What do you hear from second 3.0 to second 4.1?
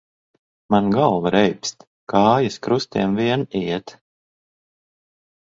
vien iet.